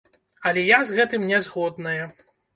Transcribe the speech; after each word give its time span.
Але 0.51 0.63
я 0.67 0.79
з 0.87 0.97
гэтым 1.01 1.29
не 1.33 1.43
згодная. 1.49 2.03